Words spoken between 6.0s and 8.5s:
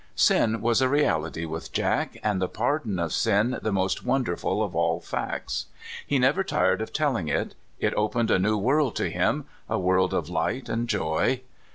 He never tired of telling it; it opened a